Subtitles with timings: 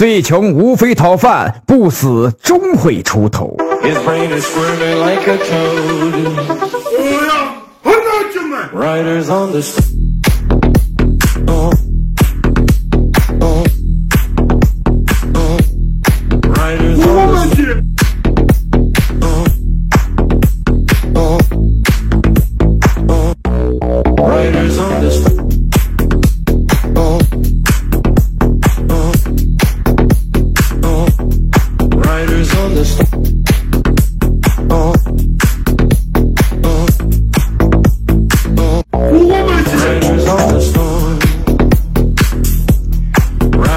[0.00, 3.54] 最穷无非讨饭，不死终会出头。
[3.82, 6.14] His brain is squirming like a toad.
[8.72, 9.60] Riders on the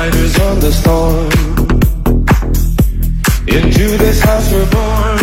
[0.04, 1.32] Riders on the storm.
[3.48, 5.20] Into this house we're born.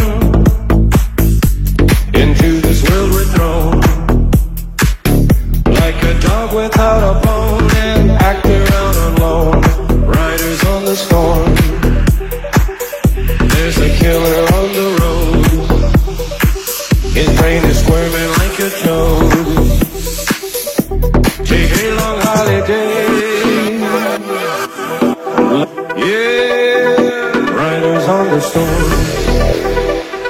[2.14, 3.80] Into this world we're thrown.
[5.80, 9.60] Like a dog without a bone, and act around alone.
[10.06, 11.54] Riders on the storm.
[13.52, 15.46] There's a killer on the road.
[17.12, 19.49] His brain is squirming like a toad.
[28.30, 28.90] The storm.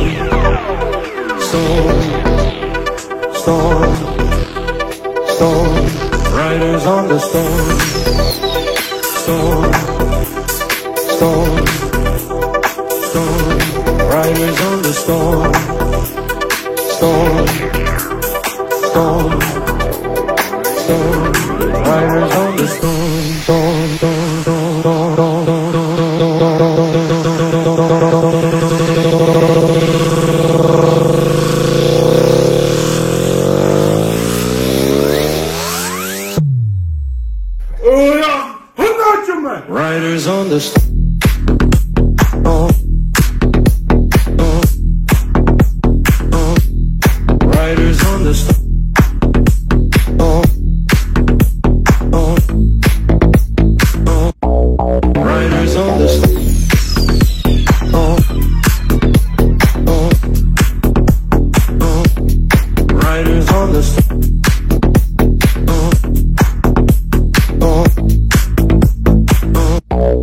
[1.48, 2.00] Storm.
[3.34, 3.94] Storm.
[5.34, 5.74] Storm.
[6.38, 7.78] Riders on the storm.
[9.20, 9.72] Storm.
[11.14, 11.66] Storm.
[13.08, 13.58] Storm.
[14.08, 15.52] Riders on the storm.
[16.96, 17.46] Storm.
[18.88, 19.40] Storm.
[20.84, 21.29] Storm
[21.90, 23.00] riders on the storm.
[39.68, 40.60] Riders on the.
[47.56, 47.99] Riders